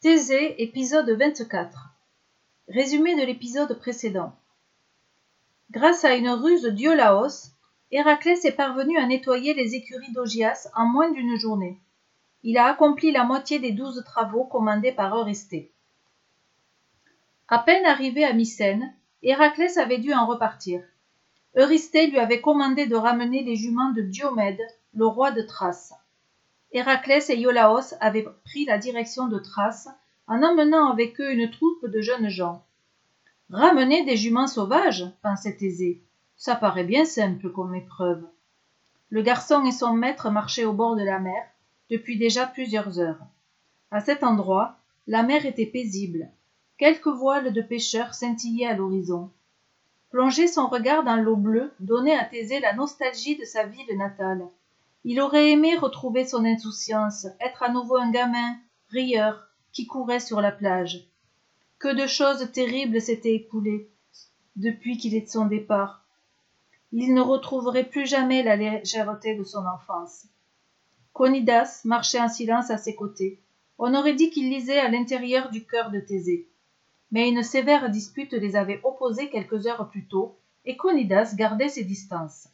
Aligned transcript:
Thésée, 0.00 0.54
épisode 0.62 1.10
24. 1.10 1.90
Résumé 2.68 3.20
de 3.20 3.26
l'épisode 3.26 3.78
précédent. 3.78 4.32
Grâce 5.72 6.06
à 6.06 6.14
une 6.14 6.30
ruse 6.30 6.64
d'Iolaos, 6.64 7.50
Héraclès 7.90 8.42
est 8.46 8.52
parvenu 8.52 8.96
à 8.96 9.04
nettoyer 9.04 9.52
les 9.52 9.74
écuries 9.74 10.14
d'Augias 10.14 10.70
en 10.74 10.86
moins 10.86 11.10
d'une 11.10 11.36
journée. 11.36 11.76
Il 12.44 12.56
a 12.56 12.64
accompli 12.64 13.12
la 13.12 13.24
moitié 13.24 13.58
des 13.58 13.72
douze 13.72 14.02
travaux 14.06 14.44
commandés 14.44 14.92
par 14.92 15.14
Eurysthée. 15.14 15.70
À 17.48 17.58
peine 17.58 17.84
arrivé 17.84 18.24
à 18.24 18.32
Mycène, 18.32 18.94
Héraclès 19.22 19.76
avait 19.76 19.98
dû 19.98 20.14
en 20.14 20.24
repartir. 20.24 20.82
Eurysthée 21.56 22.06
lui 22.06 22.20
avait 22.20 22.40
commandé 22.40 22.86
de 22.86 22.96
ramener 22.96 23.42
les 23.42 23.56
juments 23.56 23.92
de 23.92 24.00
Diomède, 24.00 24.62
le 24.94 25.04
roi 25.04 25.30
de 25.30 25.42
Thrace. 25.42 25.92
Héraclès 26.72 27.28
et 27.30 27.36
Iolaos 27.36 27.94
avaient 28.00 28.26
pris 28.44 28.64
la 28.64 28.78
direction 28.78 29.26
de 29.26 29.38
Thrace 29.38 29.88
en 30.26 30.42
emmenant 30.42 30.90
avec 30.90 31.20
eux 31.20 31.32
une 31.32 31.50
troupe 31.50 31.86
de 31.86 32.00
jeunes 32.00 32.28
gens. 32.28 32.64
Ramener 33.50 34.04
des 34.04 34.16
juments 34.16 34.46
sauvages, 34.46 35.10
pensait 35.22 35.56
Thésée. 35.56 36.02
Ça 36.36 36.54
paraît 36.54 36.84
bien 36.84 37.04
simple 37.04 37.50
comme 37.50 37.74
épreuve. 37.74 38.24
Le 39.08 39.22
garçon 39.22 39.64
et 39.64 39.72
son 39.72 39.92
maître 39.92 40.30
marchaient 40.30 40.64
au 40.64 40.72
bord 40.72 40.94
de 40.94 41.02
la 41.02 41.18
mer 41.18 41.42
depuis 41.90 42.16
déjà 42.16 42.46
plusieurs 42.46 43.00
heures. 43.00 43.26
À 43.90 44.00
cet 44.00 44.22
endroit, 44.22 44.76
la 45.08 45.24
mer 45.24 45.44
était 45.46 45.66
paisible. 45.66 46.30
Quelques 46.78 47.08
voiles 47.08 47.52
de 47.52 47.60
pêcheurs 47.60 48.14
scintillaient 48.14 48.66
à 48.66 48.76
l'horizon. 48.76 49.30
Plonger 50.10 50.46
son 50.46 50.68
regard 50.68 51.02
dans 51.02 51.16
l'eau 51.16 51.36
bleue 51.36 51.72
donnait 51.80 52.16
à 52.16 52.24
Thésée 52.24 52.60
la 52.60 52.72
nostalgie 52.72 53.36
de 53.36 53.44
sa 53.44 53.64
ville 53.64 53.98
natale. 53.98 54.46
Il 55.04 55.20
aurait 55.20 55.50
aimé 55.50 55.76
retrouver 55.76 56.26
son 56.26 56.44
insouciance, 56.44 57.26
être 57.40 57.62
à 57.62 57.70
nouveau 57.70 57.96
un 57.96 58.10
gamin, 58.10 58.56
rieur, 58.90 59.48
qui 59.72 59.86
courait 59.86 60.20
sur 60.20 60.40
la 60.40 60.52
plage. 60.52 61.08
Que 61.78 61.94
de 61.94 62.06
choses 62.06 62.50
terribles 62.52 63.00
s'étaient 63.00 63.34
écoulées 63.34 63.90
depuis 64.56 64.98
qu'il 64.98 65.14
est 65.14 65.26
son 65.26 65.46
départ. 65.46 66.04
Il 66.92 67.14
ne 67.14 67.20
retrouverait 67.20 67.88
plus 67.88 68.06
jamais 68.06 68.42
la 68.42 68.56
légèreté 68.56 69.34
de 69.34 69.44
son 69.44 69.64
enfance. 69.64 70.26
Conidas 71.12 71.80
marchait 71.84 72.20
en 72.20 72.28
silence 72.28 72.70
à 72.70 72.76
ses 72.76 72.94
côtés. 72.94 73.40
On 73.78 73.94
aurait 73.94 74.14
dit 74.14 74.30
qu'il 74.30 74.50
lisait 74.50 74.80
à 74.80 74.90
l'intérieur 74.90 75.50
du 75.50 75.64
cœur 75.64 75.90
de 75.90 76.00
Thésée. 76.00 76.48
Mais 77.10 77.28
une 77.28 77.42
sévère 77.42 77.88
dispute 77.88 78.32
les 78.34 78.54
avait 78.54 78.80
opposés 78.84 79.30
quelques 79.30 79.66
heures 79.66 79.88
plus 79.88 80.06
tôt, 80.06 80.38
et 80.64 80.76
Conidas 80.76 81.34
gardait 81.36 81.68
ses 81.68 81.84
distances. 81.84 82.48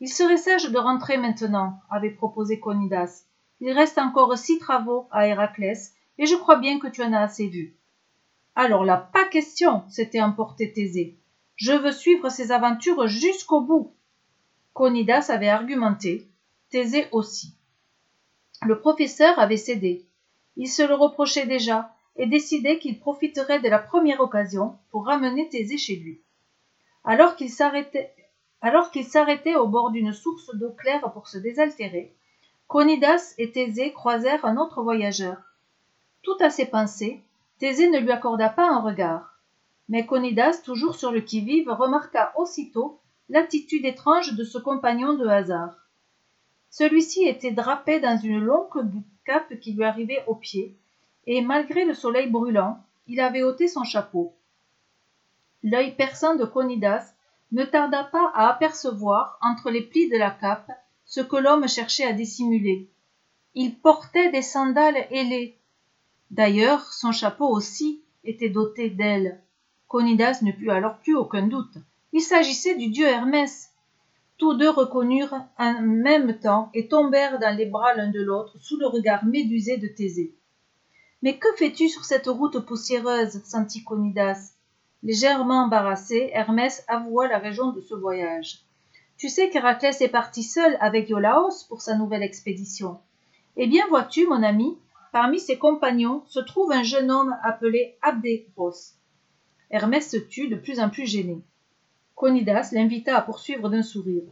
Il 0.00 0.08
serait 0.08 0.36
sage 0.36 0.70
de 0.70 0.78
rentrer 0.78 1.16
maintenant, 1.16 1.80
avait 1.90 2.10
proposé 2.10 2.60
Conidas. 2.60 3.24
Il 3.60 3.72
reste 3.72 3.98
encore 3.98 4.36
six 4.36 4.58
travaux 4.58 5.06
à 5.10 5.26
Héraclès, 5.26 5.94
et 6.18 6.26
je 6.26 6.34
crois 6.34 6.56
bien 6.56 6.78
que 6.78 6.88
tu 6.88 7.02
en 7.02 7.12
as 7.12 7.22
assez 7.22 7.48
vu. 7.48 7.76
Alors 8.56 8.84
là, 8.84 9.10
pas 9.12 9.24
question, 9.24 9.88
s'était 9.88 10.20
emporté 10.20 10.72
Thésée. 10.72 11.18
Je 11.56 11.72
veux 11.72 11.92
suivre 11.92 12.28
ces 12.28 12.52
aventures 12.52 13.06
jusqu'au 13.06 13.60
bout. 13.60 13.94
Conidas 14.72 15.26
avait 15.28 15.48
argumenté, 15.48 16.28
Thésée 16.70 17.06
aussi. 17.12 17.56
Le 18.66 18.80
professeur 18.80 19.38
avait 19.38 19.56
cédé. 19.56 20.06
Il 20.56 20.68
se 20.68 20.82
le 20.82 20.94
reprochait 20.94 21.46
déjà, 21.46 21.94
et 22.16 22.26
décidait 22.26 22.78
qu'il 22.78 23.00
profiterait 23.00 23.60
de 23.60 23.68
la 23.68 23.78
première 23.78 24.20
occasion 24.20 24.78
pour 24.90 25.06
ramener 25.06 25.48
Thésée 25.48 25.78
chez 25.78 25.96
lui. 25.96 26.22
Alors 27.04 27.36
qu'il 27.36 27.50
s'arrêtait 27.50 28.14
alors 28.64 28.90
qu'il 28.90 29.04
s'arrêtait 29.04 29.56
au 29.56 29.68
bord 29.68 29.90
d'une 29.90 30.14
source 30.14 30.54
d'eau 30.54 30.70
claire 30.70 31.12
pour 31.12 31.28
se 31.28 31.36
désaltérer, 31.36 32.14
Conidas 32.66 33.34
et 33.36 33.52
Thésée 33.52 33.92
croisèrent 33.92 34.46
un 34.46 34.56
autre 34.56 34.82
voyageur. 34.82 35.36
Tout 36.22 36.38
à 36.40 36.48
ses 36.48 36.64
pensées, 36.64 37.20
Thésée 37.58 37.90
ne 37.90 37.98
lui 37.98 38.10
accorda 38.10 38.48
pas 38.48 38.66
un 38.66 38.80
regard. 38.80 39.38
Mais 39.90 40.06
Conidas, 40.06 40.62
toujours 40.64 40.94
sur 40.94 41.12
le 41.12 41.20
qui-vive, 41.20 41.68
remarqua 41.68 42.32
aussitôt 42.38 42.98
l'attitude 43.28 43.84
étrange 43.84 44.32
de 44.32 44.44
ce 44.44 44.56
compagnon 44.56 45.12
de 45.12 45.26
hasard. 45.26 45.76
Celui-ci 46.70 47.24
était 47.24 47.52
drapé 47.52 48.00
dans 48.00 48.16
une 48.16 48.40
longue 48.40 49.02
cape 49.26 49.60
qui 49.60 49.74
lui 49.74 49.84
arrivait 49.84 50.24
aux 50.26 50.36
pieds, 50.36 50.74
et 51.26 51.42
malgré 51.42 51.84
le 51.84 51.92
soleil 51.92 52.30
brûlant, 52.30 52.82
il 53.08 53.20
avait 53.20 53.42
ôté 53.42 53.68
son 53.68 53.84
chapeau. 53.84 54.32
L'œil 55.62 55.94
perçant 55.96 56.34
de 56.34 56.46
Conidas 56.46 57.13
ne 57.54 57.64
tarda 57.64 58.02
pas 58.02 58.32
à 58.34 58.48
apercevoir 58.48 59.38
entre 59.40 59.70
les 59.70 59.82
plis 59.82 60.08
de 60.08 60.16
la 60.16 60.32
cape 60.32 60.72
ce 61.04 61.20
que 61.20 61.36
l'homme 61.36 61.68
cherchait 61.68 62.04
à 62.04 62.12
dissimuler. 62.12 62.90
Il 63.54 63.76
portait 63.76 64.32
des 64.32 64.42
sandales 64.42 65.06
ailées. 65.12 65.56
D'ailleurs, 66.32 66.92
son 66.92 67.12
chapeau 67.12 67.46
aussi 67.46 68.02
était 68.24 68.48
doté 68.48 68.90
d'ailes. 68.90 69.40
Conidas 69.86 70.40
ne 70.42 70.50
put 70.50 70.70
alors 70.70 70.98
plus 70.98 71.14
aucun 71.14 71.46
doute. 71.46 71.78
Il 72.12 72.22
s'agissait 72.22 72.74
du 72.74 72.88
dieu 72.88 73.06
Hermès. 73.06 73.70
Tous 74.36 74.54
deux 74.54 74.70
reconnurent 74.70 75.44
en 75.56 75.80
même 75.80 76.40
temps 76.40 76.70
et 76.74 76.88
tombèrent 76.88 77.38
dans 77.38 77.56
les 77.56 77.66
bras 77.66 77.94
l'un 77.94 78.10
de 78.10 78.20
l'autre 78.20 78.58
sous 78.60 78.78
le 78.78 78.88
regard 78.88 79.24
médusé 79.24 79.76
de 79.76 79.86
Thésée. 79.86 80.34
Mais 81.22 81.38
que 81.38 81.48
fais-tu 81.56 81.88
sur 81.88 82.04
cette 82.04 82.26
route 82.26 82.58
poussiéreuse? 82.58 83.40
sentit 83.44 83.84
Conidas. 83.84 84.53
Légèrement 85.04 85.64
embarrassé, 85.64 86.30
Hermès 86.32 86.82
avoua 86.88 87.28
la 87.28 87.38
raison 87.38 87.72
de 87.72 87.82
ce 87.82 87.94
voyage. 87.94 88.60
Tu 89.18 89.28
sais 89.28 89.50
qu'Héraclès 89.50 90.00
est 90.00 90.08
parti 90.08 90.42
seul 90.42 90.78
avec 90.80 91.10
Iolaos 91.10 91.66
pour 91.68 91.82
sa 91.82 91.94
nouvelle 91.94 92.22
expédition. 92.22 92.98
Eh 93.58 93.66
bien, 93.66 93.86
vois-tu, 93.88 94.26
mon 94.26 94.42
ami, 94.42 94.78
parmi 95.12 95.38
ses 95.38 95.58
compagnons 95.58 96.24
se 96.26 96.40
trouve 96.40 96.72
un 96.72 96.82
jeune 96.82 97.10
homme 97.10 97.36
appelé 97.42 97.98
Abdéros. 98.00 98.94
Hermès 99.70 100.10
se 100.10 100.16
tut 100.16 100.48
de 100.48 100.56
plus 100.56 100.80
en 100.80 100.88
plus 100.88 101.06
gêné. 101.06 101.38
Conidas 102.14 102.70
l'invita 102.72 103.16
à 103.16 103.20
poursuivre 103.20 103.68
d'un 103.68 103.82
sourire. 103.82 104.24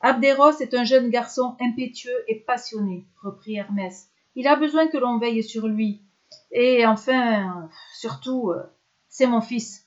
Abdéros 0.00 0.58
est 0.58 0.74
un 0.74 0.82
jeune 0.82 1.10
garçon 1.10 1.56
impétueux 1.60 2.24
et 2.26 2.40
passionné, 2.40 3.06
reprit 3.22 3.54
Hermès. 3.54 4.08
Il 4.34 4.48
a 4.48 4.56
besoin 4.56 4.88
que 4.88 4.98
l'on 4.98 5.18
veille 5.18 5.44
sur 5.44 5.68
lui. 5.68 6.02
Et 6.50 6.84
enfin, 6.86 7.70
surtout, 7.94 8.50
euh, 8.50 8.64
c'est 9.08 9.26
mon 9.26 9.40
fils. 9.40 9.81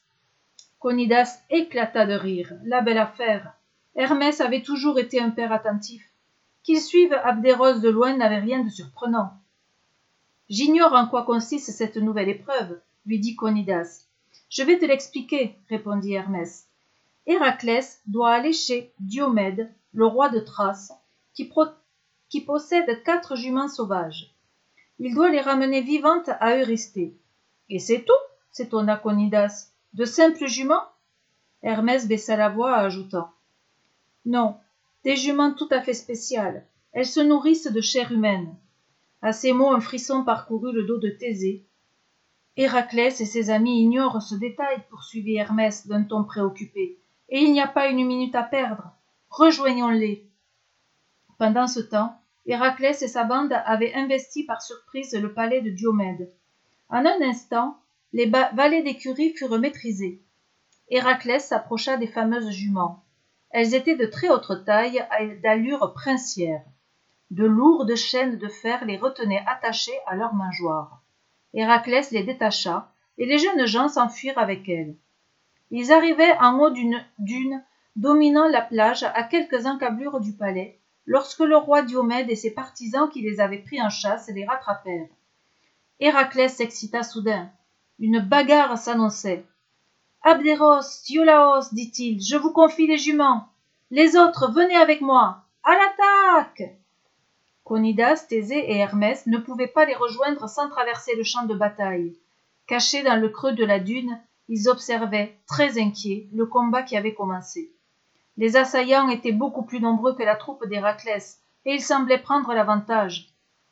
Conidas 0.79 1.39
éclata 1.49 2.05
de 2.05 2.13
rire. 2.13 2.53
La 2.63 2.81
belle 2.81 2.97
affaire. 2.97 3.53
Hermès 3.95 4.41
avait 4.41 4.61
toujours 4.61 4.99
été 4.99 5.19
un 5.19 5.29
père 5.29 5.51
attentif. 5.51 6.03
Qu'il 6.63 6.81
suive 6.81 7.13
Abdéros 7.13 7.79
de 7.79 7.89
loin 7.89 8.15
n'avait 8.15 8.39
rien 8.39 8.63
de 8.63 8.69
surprenant. 8.69 9.33
J'ignore 10.49 10.93
en 10.93 11.07
quoi 11.07 11.23
consiste 11.23 11.71
cette 11.71 11.97
nouvelle 11.97 12.29
épreuve, 12.29 12.79
lui 13.05 13.19
dit 13.19 13.35
Conidas. 13.35 14.05
Je 14.49 14.63
vais 14.63 14.77
te 14.77 14.85
l'expliquer, 14.85 15.55
répondit 15.69 16.13
Hermès. 16.13 16.67
Héraclès 17.25 18.01
doit 18.05 18.31
aller 18.31 18.53
chez 18.53 18.93
Diomède, 18.99 19.73
le 19.93 20.05
roi 20.05 20.29
de 20.29 20.39
Thrace, 20.39 20.91
qui, 21.33 21.51
qui 22.29 22.41
possède 22.41 23.03
quatre 23.03 23.35
juments 23.35 23.67
sauvages. 23.67 24.35
Il 24.99 25.15
doit 25.15 25.31
les 25.31 25.41
ramener 25.41 25.81
vivantes 25.81 26.29
à 26.39 26.57
Eurysthée. 26.57 27.17
Et 27.69 27.79
c'est 27.79 28.03
tout 28.03 28.13
s'étonna 28.51 28.97
Conidas. 28.97 29.71
De 29.95 30.03
simples 30.03 30.47
juments? 30.47 30.83
Hermès 31.63 32.05
baissa 32.05 32.35
la 32.35 32.49
voix, 32.49 32.75
ajoutant 32.75 33.31
Non, 34.25 34.57
des 35.05 35.15
juments 35.15 35.53
tout 35.53 35.69
à 35.71 35.81
fait 35.81 35.93
spéciales. 35.93 36.67
Elles 36.91 37.05
se 37.05 37.21
nourrissent 37.21 37.71
de 37.71 37.79
chair 37.79 38.11
humaine. 38.11 38.57
À 39.21 39.31
ces 39.31 39.53
mots, 39.53 39.71
un 39.71 39.79
frisson 39.79 40.25
parcourut 40.25 40.73
le 40.73 40.83
dos 40.83 40.97
de 40.97 41.07
Thésée. 41.07 41.65
Héraclès 42.57 43.21
et 43.21 43.25
ses 43.25 43.49
amis 43.49 43.83
ignorent 43.83 44.21
ce 44.21 44.35
détail, 44.35 44.83
poursuivit 44.89 45.37
Hermès 45.37 45.87
d'un 45.87 46.03
ton 46.03 46.25
préoccupé, 46.25 46.99
et 47.29 47.39
il 47.39 47.53
n'y 47.53 47.61
a 47.61 47.67
pas 47.67 47.87
une 47.87 48.05
minute 48.05 48.35
à 48.35 48.43
perdre. 48.43 48.91
Rejoignons-les. 49.29 50.29
Pendant 51.37 51.67
ce 51.67 51.79
temps, 51.79 52.19
Héraclès 52.45 53.01
et 53.01 53.07
sa 53.07 53.23
bande 53.23 53.53
avaient 53.53 53.93
investi 53.93 54.43
par 54.43 54.61
surprise 54.61 55.13
le 55.13 55.33
palais 55.33 55.61
de 55.61 55.69
Diomède. 55.69 56.33
En 56.89 57.05
un 57.05 57.21
instant, 57.21 57.79
les 58.15 58.27
valets 58.27 58.81
d'écurie 58.81 59.33
furent 59.33 59.59
maîtrisés. 59.59 60.21
Héraclès 60.87 61.45
s'approcha 61.45 61.97
des 61.97 62.07
fameuses 62.07 62.49
juments. 62.49 63.03
Elles 63.49 63.75
étaient 63.75 63.97
de 63.97 64.05
très 64.05 64.29
haute 64.29 64.63
taille 64.63 65.05
et 65.19 65.35
d'allure 65.43 65.93
princière. 65.93 66.61
De 67.29 67.43
lourdes 67.43 67.93
chaînes 67.97 68.37
de 68.37 68.47
fer 68.47 68.85
les 68.85 68.95
retenaient 68.95 69.43
attachées 69.45 69.99
à 70.07 70.15
leurs 70.15 70.33
mangeoires. 70.33 71.01
Héraclès 71.53 72.09
les 72.11 72.23
détacha, 72.23 72.89
et 73.17 73.25
les 73.25 73.37
jeunes 73.37 73.65
gens 73.65 73.89
s'enfuirent 73.89 74.39
avec 74.39 74.69
elles. 74.69 74.95
Ils 75.69 75.91
arrivaient 75.91 76.37
en 76.39 76.57
haut 76.59 76.69
d'une 76.69 77.03
dune 77.19 77.65
dominant 77.97 78.47
la 78.47 78.61
plage 78.61 79.03
à 79.03 79.23
quelques 79.23 79.65
encablures 79.65 80.21
du 80.21 80.31
palais, 80.31 80.79
lorsque 81.05 81.41
le 81.41 81.57
roi 81.57 81.81
Diomède 81.81 82.29
et 82.29 82.37
ses 82.37 82.53
partisans 82.53 83.09
qui 83.09 83.21
les 83.21 83.41
avaient 83.41 83.57
pris 83.57 83.81
en 83.81 83.89
chasse 83.89 84.29
les 84.29 84.45
rattrapèrent. 84.45 85.09
Héraclès 85.99 86.55
s'excita 86.55 87.03
soudain. 87.03 87.51
Une 87.99 88.19
bagarre 88.19 88.77
s'annonçait. 88.77 89.45
Abderos, 90.21 91.03
Iolaos, 91.07 91.69
dit-il, 91.71 92.21
je 92.21 92.35
vous 92.35 92.51
confie 92.51 92.87
les 92.87 92.97
juments. 92.97 93.47
Les 93.89 94.17
autres, 94.17 94.51
venez 94.51 94.75
avec 94.75 94.99
moi. 94.99 95.45
À 95.63 95.71
l'attaque 95.75 96.75
Conidas, 97.63 98.25
Thésée 98.27 98.69
et 98.69 98.77
Hermès 98.77 99.25
ne 99.27 99.37
pouvaient 99.37 99.67
pas 99.67 99.85
les 99.85 99.95
rejoindre 99.95 100.49
sans 100.49 100.69
traverser 100.69 101.15
le 101.15 101.23
champ 101.23 101.45
de 101.45 101.55
bataille. 101.55 102.17
Cachés 102.67 103.01
dans 103.01 103.15
le 103.15 103.29
creux 103.29 103.53
de 103.53 103.63
la 103.63 103.79
dune, 103.79 104.19
ils 104.49 104.67
observaient, 104.67 105.37
très 105.47 105.79
inquiets, 105.79 106.27
le 106.33 106.45
combat 106.45 106.83
qui 106.83 106.97
avait 106.97 107.13
commencé. 107.13 107.71
Les 108.35 108.57
assaillants 108.57 109.07
étaient 109.07 109.31
beaucoup 109.31 109.63
plus 109.63 109.79
nombreux 109.79 110.15
que 110.15 110.23
la 110.23 110.35
troupe 110.35 110.67
d'Héraclès, 110.67 111.39
et 111.63 111.75
ils 111.75 111.81
semblaient 111.81 112.21
prendre 112.21 112.53
l'avantage. 112.53 113.29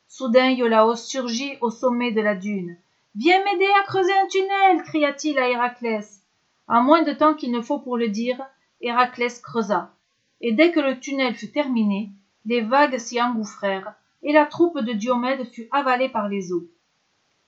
Soudain 0.08 0.48
Iolaos 0.48 0.96
surgit 0.96 1.58
au 1.60 1.70
sommet 1.70 2.10
de 2.10 2.22
la 2.22 2.34
dune. 2.34 2.78
Viens 3.16 3.44
m'aider 3.44 3.68
à 3.80 3.84
creuser 3.84 4.12
un 4.12 4.26
tunnel 4.26 4.82
cria-t-il 4.82 5.38
à 5.38 5.48
Héraclès. 5.48 6.20
En 6.66 6.82
moins 6.82 7.02
de 7.02 7.12
temps 7.12 7.34
qu'il 7.34 7.52
ne 7.52 7.60
faut 7.60 7.78
pour 7.78 7.96
le 7.96 8.08
dire, 8.08 8.44
Héraclès 8.80 9.40
creusa. 9.40 9.94
Et 10.40 10.52
dès 10.52 10.72
que 10.72 10.80
le 10.80 10.98
tunnel 10.98 11.34
fut 11.34 11.52
terminé, 11.52 12.10
les 12.44 12.60
vagues 12.60 12.98
s'y 12.98 13.22
engouffrèrent, 13.22 13.94
et 14.22 14.32
la 14.32 14.46
troupe 14.46 14.80
de 14.80 14.92
Diomède 14.92 15.44
fut 15.52 15.68
avalée 15.70 16.08
par 16.08 16.28
les 16.28 16.52
eaux. 16.52 16.68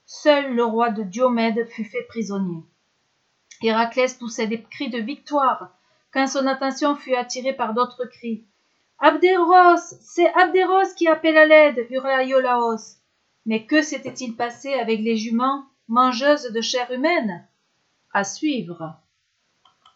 Seul 0.04 0.54
le 0.54 0.64
roi 0.64 0.90
de 0.90 1.02
Diomède 1.02 1.68
fut 1.68 1.84
fait 1.84 2.04
prisonnier. 2.04 2.62
Héraclès 3.60 4.14
poussait 4.14 4.46
des 4.46 4.62
cris 4.62 4.90
de 4.90 4.98
victoire, 4.98 5.76
quand 6.12 6.28
son 6.28 6.46
attention 6.46 6.94
fut 6.94 7.14
attirée 7.14 7.54
par 7.54 7.74
d'autres 7.74 8.04
cris. 8.04 8.44
Abderos 9.00 9.96
C'est 10.00 10.32
Abderos 10.34 10.94
qui 10.96 11.08
appelle 11.08 11.36
à 11.36 11.44
l'aide 11.44 11.86
hurla 11.90 12.22
Iolaos. 12.22 12.98
Mais 13.46 13.64
que 13.64 13.80
s'était-il 13.80 14.34
passé 14.36 14.74
avec 14.74 15.00
les 15.00 15.16
juments, 15.16 15.64
mangeuses 15.88 16.52
de 16.52 16.60
chair 16.60 16.90
humaine? 16.90 17.46
À 18.12 18.24
suivre. 18.24 19.00